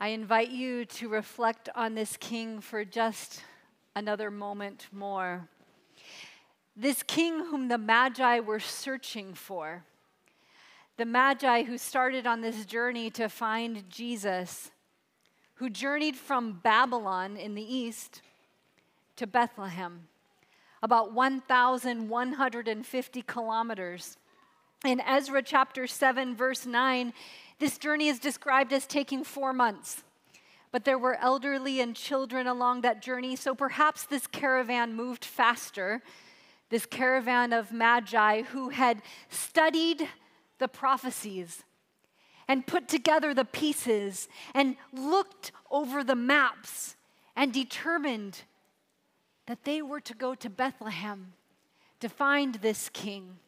[0.00, 3.42] I invite you to reflect on this king for just
[3.96, 5.48] another moment more.
[6.76, 9.82] This king whom the Magi were searching for,
[10.98, 14.70] the Magi who started on this journey to find Jesus,
[15.54, 18.22] who journeyed from Babylon in the east
[19.16, 20.06] to Bethlehem,
[20.80, 24.16] about 1,150 kilometers.
[24.84, 27.12] In Ezra chapter 7, verse 9,
[27.58, 30.04] this journey is described as taking four months.
[30.70, 36.02] But there were elderly and children along that journey, so perhaps this caravan moved faster.
[36.68, 39.00] This caravan of magi who had
[39.30, 40.08] studied
[40.58, 41.64] the prophecies
[42.46, 46.96] and put together the pieces and looked over the maps
[47.34, 48.42] and determined
[49.46, 51.32] that they were to go to Bethlehem
[52.00, 53.38] to find this king.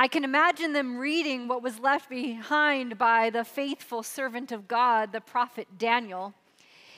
[0.00, 5.12] I can imagine them reading what was left behind by the faithful servant of God,
[5.12, 6.32] the prophet Daniel.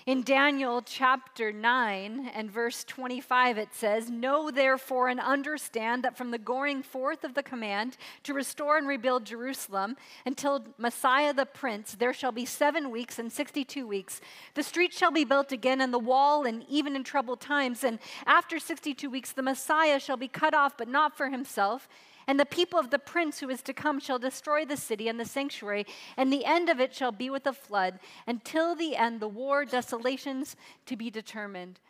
[0.07, 6.31] In Daniel chapter 9 and verse 25, it says, Know therefore and understand that from
[6.31, 11.97] the going forth of the command to restore and rebuild Jerusalem until Messiah the Prince,
[11.97, 14.21] there shall be seven weeks and 62 weeks.
[14.55, 17.83] The street shall be built again, and the wall, and even in troubled times.
[17.83, 21.89] And after 62 weeks, the Messiah shall be cut off, but not for himself
[22.27, 25.19] and the people of the prince who is to come shall destroy the city and
[25.19, 29.21] the sanctuary, and the end of it shall be with a flood, until the end,
[29.21, 30.57] the war, desolations
[30.87, 31.81] to be determined.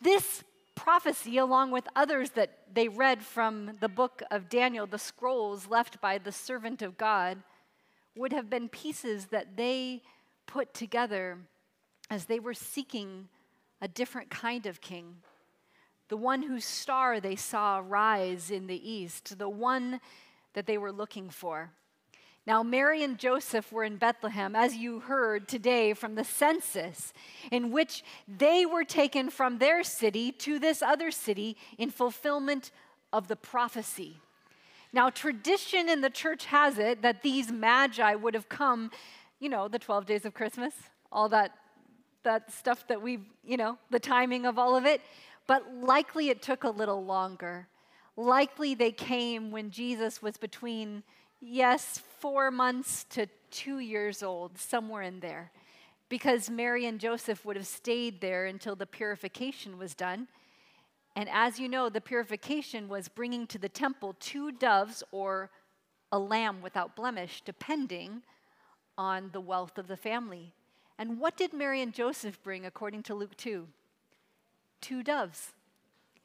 [0.00, 5.68] This prophecy, along with others that they read from the book of Daniel, the scrolls
[5.68, 7.38] left by the servant of God,
[8.16, 10.02] would have been pieces that they
[10.46, 11.38] put together
[12.10, 13.28] as they were seeking
[13.80, 15.16] a different kind of king
[16.12, 19.98] the one whose star they saw rise in the east, the one
[20.52, 21.70] that they were looking for.
[22.46, 27.14] Now, Mary and Joseph were in Bethlehem, as you heard today from the census,
[27.50, 32.72] in which they were taken from their city to this other city in fulfillment
[33.10, 34.18] of the prophecy.
[34.92, 38.90] Now, tradition in the church has it that these magi would have come,
[39.40, 40.74] you know, the 12 days of Christmas,
[41.10, 41.52] all that,
[42.22, 45.00] that stuff that we've—you know, the timing of all of it
[45.46, 47.68] but likely it took a little longer.
[48.16, 51.02] Likely they came when Jesus was between,
[51.40, 55.50] yes, four months to two years old, somewhere in there,
[56.08, 60.28] because Mary and Joseph would have stayed there until the purification was done.
[61.14, 65.50] And as you know, the purification was bringing to the temple two doves or
[66.10, 68.22] a lamb without blemish, depending
[68.96, 70.54] on the wealth of the family.
[70.98, 73.66] And what did Mary and Joseph bring according to Luke 2?
[74.82, 75.52] Two doves.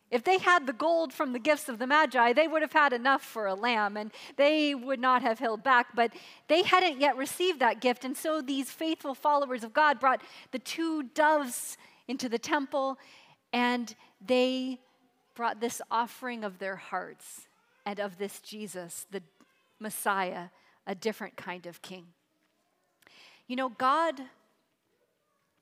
[0.09, 2.93] If they had the gold from the gifts of the Magi, they would have had
[2.93, 5.87] enough for a lamb and they would not have held back.
[5.95, 6.13] But
[6.47, 8.05] they hadn't yet received that gift.
[8.05, 12.97] And so these faithful followers of God brought the two doves into the temple
[13.51, 13.93] and
[14.25, 14.79] they
[15.35, 17.47] brought this offering of their hearts
[17.85, 19.21] and of this Jesus, the
[19.79, 20.47] Messiah,
[20.85, 22.05] a different kind of king.
[23.47, 24.21] You know, God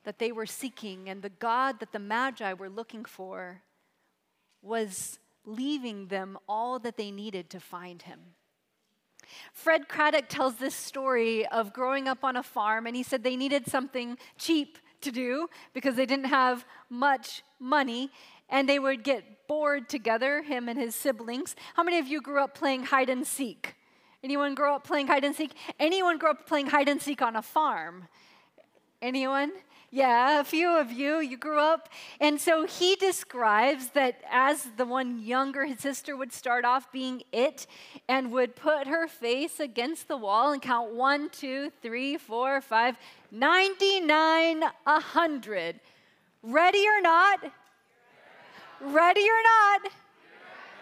[0.05, 3.61] that they were seeking and the God that the Magi were looking for
[4.61, 8.19] was leaving them all that they needed to find him.
[9.51, 13.35] Fred Craddock tells this story of growing up on a farm, and he said they
[13.35, 18.11] needed something cheap to do because they didn't have much money,
[18.49, 21.55] and they would get bored together, him and his siblings.
[21.75, 23.75] How many of you grew up playing hide and seek?
[24.23, 25.53] Anyone grow up playing hide and seek?
[25.79, 28.07] Anyone grow up playing hide and seek on a farm?
[29.01, 29.51] Anyone?
[29.91, 31.89] Yeah, a few of you, you grew up.
[32.19, 37.23] And so he describes that as the one younger, his sister would start off being
[37.31, 37.67] it
[38.09, 42.97] and would put her face against the wall and count one, two, three, four, five,
[43.31, 45.79] 99, 100.
[46.43, 47.39] Ready or not?
[48.81, 49.91] Ready or not?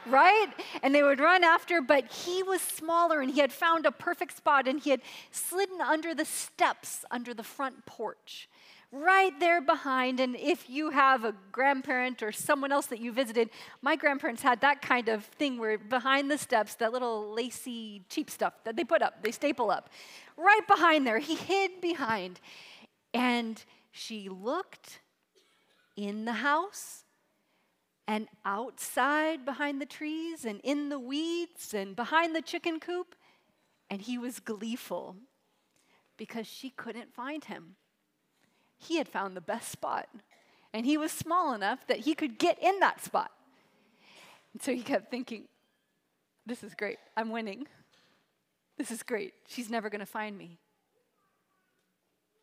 [0.06, 0.48] right?
[0.82, 4.36] And they would run after, but he was smaller and he had found a perfect
[4.36, 8.50] spot and he had slidden under the steps under the front porch
[8.94, 10.20] right there behind.
[10.20, 13.50] And if you have a grandparent or someone else that you visited,
[13.82, 18.30] my grandparents had that kind of thing where behind the steps, that little lacy, cheap
[18.30, 19.90] stuff that they put up, they staple up.
[20.38, 22.40] Right behind there, he hid behind.
[23.14, 23.62] And
[23.92, 25.00] she looked
[25.96, 27.04] in the house
[28.08, 33.16] and outside behind the trees and in the weeds and behind the chicken coop.
[33.90, 35.16] And he was gleeful
[36.16, 37.76] because she couldn't find him
[38.84, 40.08] he had found the best spot.
[40.74, 43.32] And he was small enough that he could get in that spot.
[44.54, 45.44] And so he kept thinking,
[46.46, 46.98] this is great.
[47.16, 47.68] I'm winning.
[48.78, 49.34] This is great.
[49.48, 50.58] She's never going to find me.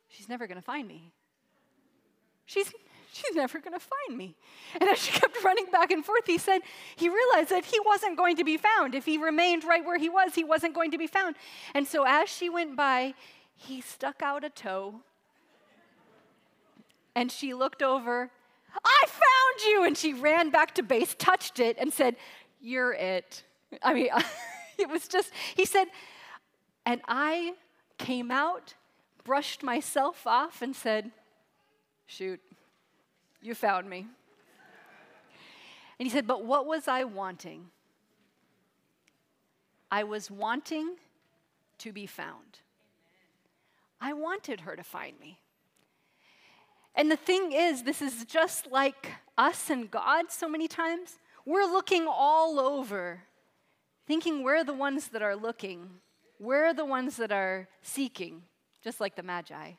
[0.08, 1.12] she's never going to find me.
[2.46, 2.72] She's,
[3.12, 4.36] she's never going to find me.
[4.80, 6.60] And as she kept running back and forth, he said
[6.96, 8.94] he realized that he wasn't going to be found.
[8.94, 11.36] If he remained right where he was, he wasn't going to be found.
[11.74, 13.14] And so as she went by,
[13.54, 15.00] he stuck out a toe.
[17.14, 18.30] And she looked over,
[18.84, 19.84] I found you!
[19.84, 22.16] And she ran back to base, touched it, and said,
[22.60, 23.42] You're it.
[23.82, 24.08] I mean,
[24.78, 25.88] it was just, he said,
[26.86, 27.54] and I
[27.98, 28.74] came out,
[29.24, 31.10] brushed myself off, and said,
[32.06, 32.40] Shoot,
[33.42, 34.06] you found me.
[35.98, 37.66] And he said, But what was I wanting?
[39.90, 40.96] I was wanting
[41.78, 42.60] to be found.
[44.00, 45.38] I wanted her to find me.
[46.94, 51.18] And the thing is, this is just like us and God so many times.
[51.46, 53.22] We're looking all over,
[54.06, 55.88] thinking we're the ones that are looking,
[56.38, 58.42] we're the ones that are seeking,
[58.82, 59.72] just like the Magi.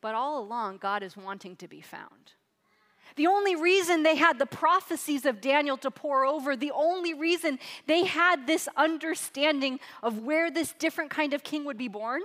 [0.00, 2.32] But all along, God is wanting to be found.
[3.16, 7.58] The only reason they had the prophecies of Daniel to pore over, the only reason
[7.86, 12.22] they had this understanding of where this different kind of king would be born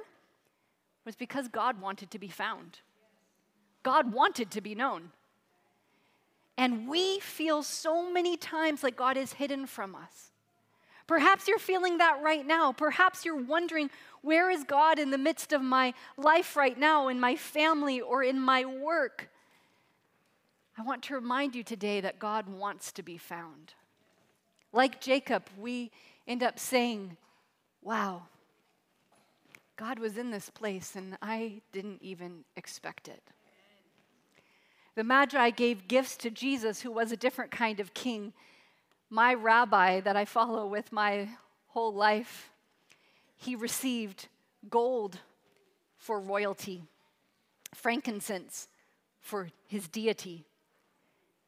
[1.06, 2.80] was because God wanted to be found.
[3.84, 5.12] God wanted to be known.
[6.58, 10.32] And we feel so many times like God is hidden from us.
[11.06, 12.72] Perhaps you're feeling that right now.
[12.72, 13.90] Perhaps you're wondering,
[14.22, 18.24] where is God in the midst of my life right now, in my family, or
[18.24, 19.30] in my work?
[20.78, 23.74] I want to remind you today that God wants to be found.
[24.72, 25.92] Like Jacob, we
[26.28, 27.18] end up saying,
[27.82, 28.24] Wow,
[29.76, 33.22] God was in this place and I didn't even expect it.
[34.96, 38.34] The Magi gave gifts to Jesus, who was a different kind of king.
[39.10, 41.30] My rabbi that I follow with my
[41.70, 42.52] whole life,
[43.36, 44.28] he received
[44.70, 45.20] gold
[45.98, 46.84] for royalty,
[47.74, 48.68] frankincense
[49.20, 50.46] for his deity,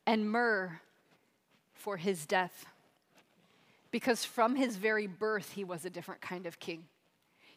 [0.07, 0.79] and myrrh
[1.73, 2.65] for his death.
[3.91, 6.85] Because from his very birth, he was a different kind of king.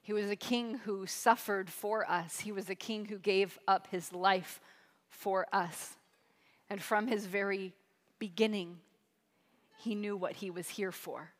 [0.02, 3.88] He was a king who suffered for us, he was a king who gave up
[3.90, 4.60] his life
[5.08, 5.96] for us.
[6.70, 7.74] And from his very
[8.18, 8.78] beginning,
[9.78, 11.32] he knew what he was here for.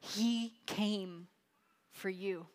[0.00, 1.28] He came
[1.92, 2.46] for you.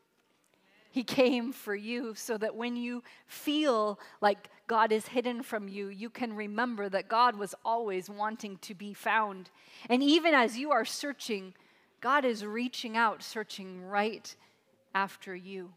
[0.92, 5.88] He came for you so that when you feel like God is hidden from you,
[5.90, 9.50] you can remember that God was always wanting to be found.
[9.90, 11.54] And even as you are searching,
[12.00, 14.34] God is reaching out, searching right
[14.94, 15.74] after you,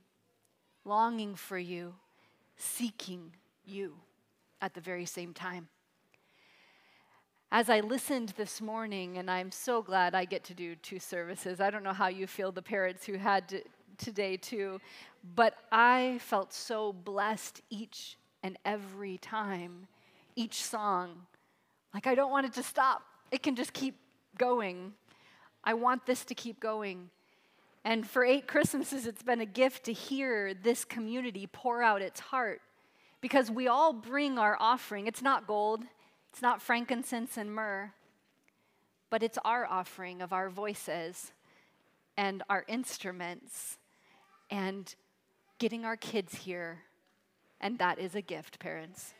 [0.84, 1.94] longing for you,
[2.56, 3.32] seeking
[3.64, 3.94] you
[4.60, 5.68] at the very same time.
[7.50, 11.60] As I listened this morning, and I'm so glad I get to do two services.
[11.60, 13.62] I don't know how you feel, the parents who had to,
[13.96, 14.80] today too,
[15.34, 19.88] but I felt so blessed each and every time,
[20.36, 21.26] each song.
[21.94, 23.96] Like, I don't want it to stop, it can just keep
[24.36, 24.92] going.
[25.64, 27.10] I want this to keep going.
[27.84, 32.20] And for eight Christmases, it's been a gift to hear this community pour out its
[32.20, 32.60] heart
[33.20, 35.06] because we all bring our offering.
[35.06, 35.84] It's not gold,
[36.32, 37.92] it's not frankincense and myrrh,
[39.10, 41.32] but it's our offering of our voices
[42.16, 43.78] and our instruments
[44.50, 44.94] and
[45.58, 46.80] getting our kids here.
[47.60, 49.14] And that is a gift, parents.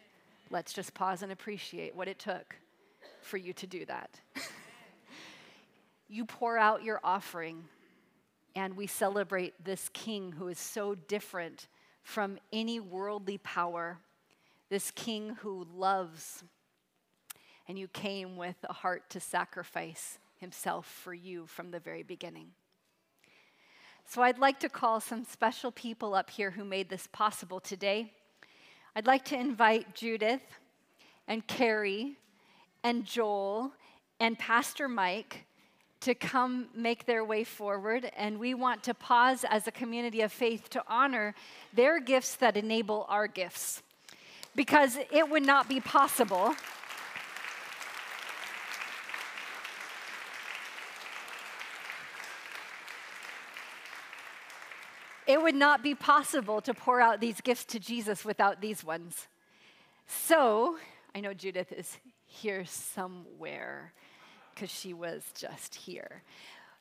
[0.51, 2.57] Let's just pause and appreciate what it took
[3.23, 4.21] for you to do that.
[6.09, 7.65] you pour out your offering,
[8.55, 11.67] and we celebrate this king who is so different
[12.09, 13.99] from any worldly power,
[14.71, 16.43] this king who loves
[17.69, 22.47] and you came with a heart to sacrifice himself for you from the very beginning.
[24.07, 28.15] So I'd like to call some special people up here who made this possible today.
[28.97, 30.41] I'd like to invite Judith
[31.27, 32.17] and Carrie
[32.83, 33.73] and Joel
[34.19, 35.45] and Pastor Mike
[36.01, 38.11] to come make their way forward.
[38.17, 41.35] And we want to pause as a community of faith to honor
[41.73, 43.83] their gifts that enable our gifts.
[44.55, 46.55] Because it would not be possible
[55.29, 59.29] It would not be possible to pour out these gifts to Jesus without these ones.
[60.07, 60.79] So,
[61.15, 63.93] I know Judith is here somewhere
[64.59, 66.23] because she was just here.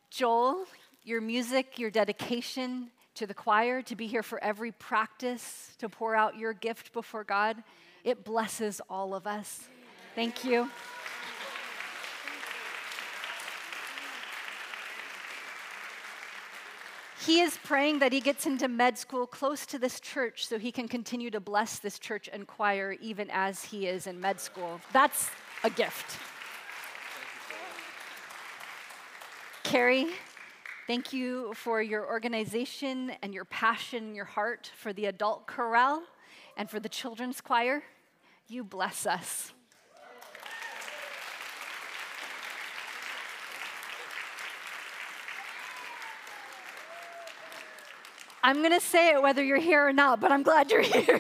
[0.10, 0.66] Joel,
[1.04, 6.16] your music, your dedication to the choir, to be here for every practice, to pour
[6.16, 7.62] out your gift before God,
[8.04, 9.68] it blesses all of us.
[10.16, 10.72] Thank you.
[17.28, 20.72] he is praying that he gets into med school close to this church so he
[20.72, 24.80] can continue to bless this church and choir even as he is in med school.
[24.94, 25.30] That's
[25.64, 26.18] a gift.
[29.68, 30.08] Carrie,
[30.88, 36.04] thank you for your organization and your passion, your heart for the adult chorale
[36.56, 37.84] and for the children's choir.
[38.48, 39.52] You bless us.
[48.42, 51.20] I'm going to say it whether you're here or not, but I'm glad you're here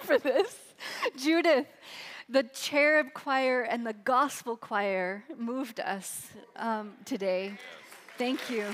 [0.00, 0.56] for this.
[1.18, 1.66] Judith,
[2.26, 7.52] the cherub choir and the gospel choir moved us um, today.
[8.22, 8.66] Thank you.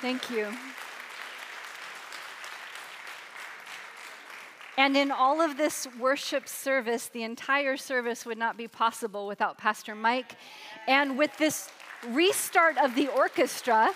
[0.00, 0.48] Thank you.
[4.78, 9.58] And in all of this worship service, the entire service would not be possible without
[9.58, 10.36] Pastor Mike.
[10.88, 11.68] And with this
[12.08, 13.90] restart of the orchestra,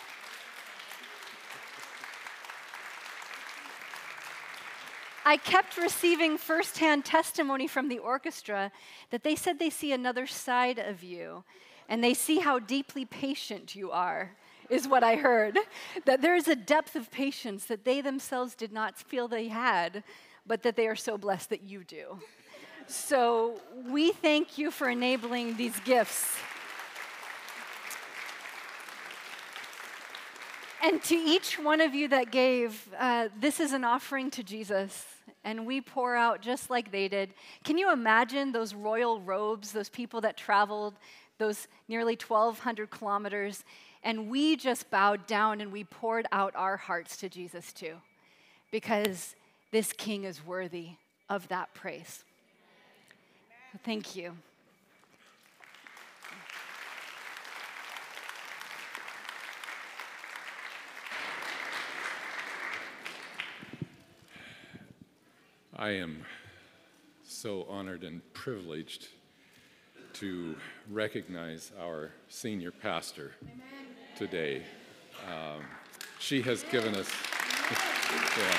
[5.24, 8.70] I kept receiving firsthand testimony from the orchestra
[9.08, 11.44] that they said they see another side of you
[11.88, 14.32] and they see how deeply patient you are,
[14.70, 15.58] is what I heard.
[16.04, 20.02] That there is a depth of patience that they themselves did not feel they had,
[20.46, 22.18] but that they are so blessed that you do.
[22.86, 26.36] So we thank you for enabling these gifts.
[30.82, 35.04] And to each one of you that gave, uh, this is an offering to Jesus
[35.44, 37.32] and we pour out just like they did.
[37.64, 40.94] Can you imagine those royal robes, those people that traveled
[41.38, 43.64] those nearly 1,200 kilometers,
[44.02, 47.96] and we just bowed down and we poured out our hearts to Jesus too,
[48.70, 49.34] because
[49.70, 50.90] this king is worthy
[51.28, 52.24] of that praise.
[53.84, 54.32] Thank you.
[65.80, 66.24] I am
[67.22, 69.06] so honored and privileged
[70.14, 70.56] to
[70.90, 73.77] recognize our senior pastor Amen.
[74.18, 74.62] Today.
[75.28, 75.62] Um,
[76.18, 77.08] she has given us.
[78.36, 78.58] yeah.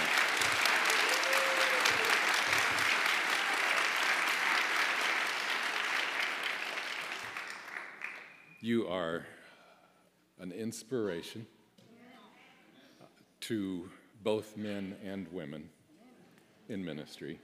[8.61, 9.25] You are
[10.39, 11.45] an inspiration
[13.41, 13.89] to
[14.23, 15.69] both men and women
[16.69, 17.37] in ministry.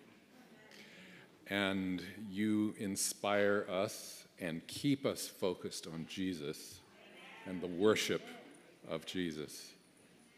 [1.48, 6.79] And you inspire us and keep us focused on Jesus
[7.45, 8.21] and the worship
[8.89, 9.73] of Jesus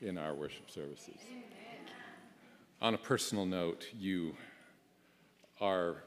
[0.01, 1.19] in our worship services.
[2.81, 4.35] On a personal note, you
[5.59, 6.03] are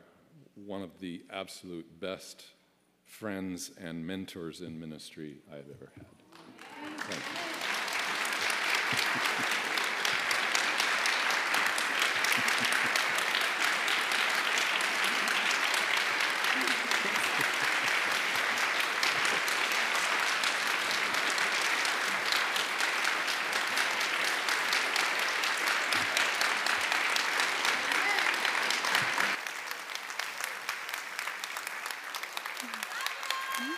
[0.54, 2.44] one of the absolute best
[3.04, 6.06] friends and mentors in ministry I've ever had.
[6.98, 7.22] Thank
[9.54, 9.59] you.
[33.60, 33.72] Mm-hmm.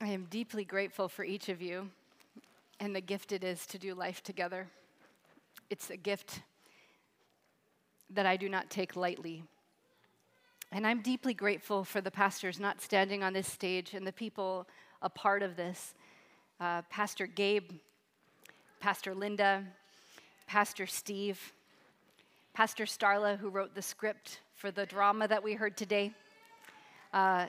[0.00, 1.88] I am deeply grateful for each of you
[2.80, 4.66] and the gift it is to do life together.
[5.70, 6.40] It's a gift
[8.10, 9.44] that I do not take lightly.
[10.74, 14.66] And I'm deeply grateful for the pastors not standing on this stage and the people
[15.02, 15.92] a part of this
[16.60, 17.72] uh, Pastor Gabe,
[18.80, 19.64] Pastor Linda,
[20.46, 21.52] Pastor Steve,
[22.54, 26.10] Pastor Starla, who wrote the script for the drama that we heard today,
[27.12, 27.48] uh,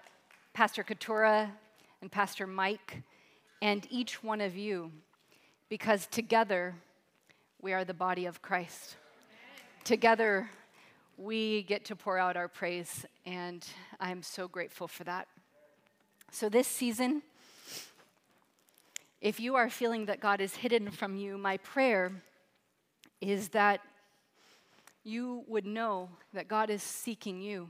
[0.54, 1.50] Pastor Katura,
[2.02, 3.04] and Pastor Mike
[3.62, 4.92] and each one of you,
[5.70, 6.76] because together
[7.62, 8.98] we are the body of Christ.
[9.86, 10.50] Together
[11.18, 13.66] we get to pour out our praise, and
[14.00, 15.28] I'm so grateful for that.
[16.32, 17.22] So, this season,
[19.22, 22.12] if you are feeling that God is hidden from you, my prayer
[23.22, 23.82] is that
[25.04, 27.70] you would know that God is seeking you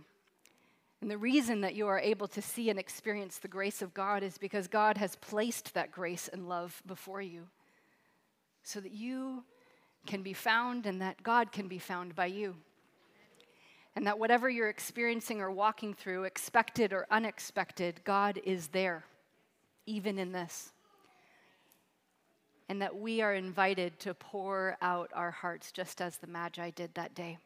[1.04, 4.24] and the reason that you are able to see and experience the grace of God
[4.24, 7.50] is because God has placed that grace and love before you
[8.64, 9.44] so that you
[10.08, 12.56] can be found and that God can be found by you.
[13.96, 19.06] And that whatever you're experiencing or walking through, expected or unexpected, God is there,
[19.86, 20.72] even in this.
[22.70, 26.94] and that we are invited to pour out our hearts just as the Magi did
[26.96, 27.38] that day,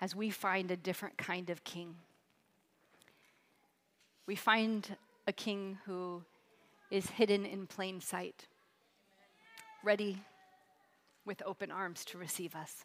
[0.00, 1.94] as we find a different kind of king.
[4.26, 6.22] We find a king who
[6.90, 8.46] is hidden in plain sight,
[9.84, 10.18] ready
[11.24, 12.84] with open arms to receive us.